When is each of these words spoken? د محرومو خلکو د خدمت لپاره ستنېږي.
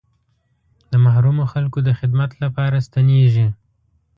د 0.91 0.93
محرومو 1.05 1.43
خلکو 1.53 1.79
د 1.87 1.89
خدمت 1.99 2.31
لپاره 2.43 2.77
ستنېږي. 2.87 3.47